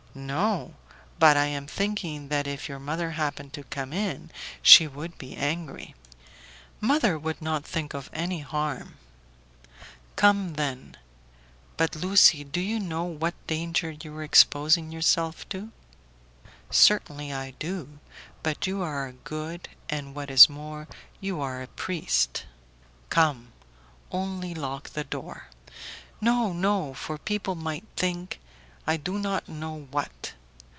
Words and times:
"No; 0.13 0.73
but 1.19 1.37
I 1.37 1.45
am 1.45 1.67
thinking 1.67 2.27
that 2.27 2.45
if 2.45 2.67
your 2.67 2.79
mother 2.79 3.11
happened 3.11 3.53
to 3.53 3.63
come 3.63 3.93
in, 3.93 4.29
she 4.61 4.85
would 4.85 5.17
be 5.17 5.37
angry." 5.37 5.95
"Mother 6.81 7.17
would 7.17 7.41
not 7.41 7.63
think 7.63 7.93
of 7.93 8.09
any 8.11 8.41
harm." 8.41 8.97
"Come, 10.17 10.55
then. 10.55 10.97
But 11.77 11.95
Lucie, 11.95 12.43
do 12.43 12.59
you 12.59 12.77
know 12.77 13.05
what 13.05 13.35
danger 13.47 13.89
you 13.91 14.13
are 14.17 14.21
exposing 14.23 14.91
yourself 14.91 15.47
to?" 15.47 15.71
"Certainly 16.69 17.31
I 17.31 17.51
do; 17.51 17.99
but 18.43 18.67
you 18.67 18.81
are 18.81 19.13
good, 19.23 19.69
and, 19.87 20.13
what 20.13 20.29
is 20.29 20.49
more, 20.49 20.89
you 21.21 21.39
are 21.39 21.61
a 21.61 21.67
priest." 21.67 22.45
"Come; 23.09 23.53
only 24.11 24.53
lock 24.53 24.89
the 24.89 25.05
door." 25.05 25.47
"No, 26.19 26.51
no, 26.51 26.93
for 26.93 27.17
people 27.17 27.55
might 27.55 27.85
think.... 27.95 28.39
I 28.87 28.97
do 28.97 29.19
not 29.19 29.47
know 29.47 29.85
what." 29.91 30.33